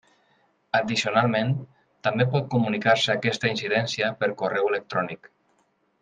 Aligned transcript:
Addicionalment, 0.77 1.51
també 2.07 2.25
pot 2.31 2.47
comunicar-se 2.55 3.13
aquesta 3.17 3.51
incidència 3.55 4.09
per 4.23 4.31
correu 4.43 4.71
electrònic. 4.75 5.29